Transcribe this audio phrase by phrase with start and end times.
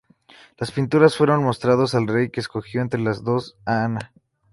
[0.57, 4.13] Las pinturas fueron mostrados al rey que escogió, entre las dos a Ana.